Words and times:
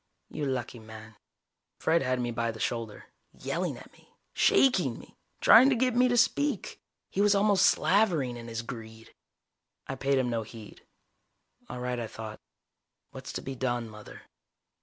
You 0.29 0.47
lucky 0.47 0.79
man._ 0.79 1.15
Fred 1.79 2.01
had 2.01 2.19
me 2.19 2.31
by 2.31 2.49
the 2.49 2.59
shoulder, 2.59 3.05
yelling 3.33 3.77
at 3.77 3.93
me, 3.93 4.09
shaking 4.33 4.97
me, 4.97 5.15
trying 5.41 5.69
to 5.69 5.75
get 5.75 5.95
me 5.95 6.07
to 6.07 6.17
speak. 6.17 6.81
He 7.11 7.21
was 7.21 7.35
almost 7.35 7.67
slavering 7.67 8.35
in 8.35 8.47
his 8.47 8.63
greed. 8.63 9.13
I 9.85 9.93
paid 9.93 10.17
him 10.17 10.31
no 10.31 10.41
heed. 10.41 10.83
All 11.69 11.79
right, 11.79 11.99
I 11.99 12.07
thought. 12.07 12.39
_What's 13.13 13.31
to 13.33 13.43
be 13.43 13.53
done, 13.53 13.87
Mother? 13.91 14.23